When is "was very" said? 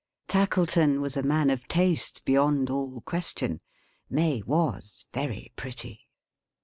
4.43-5.51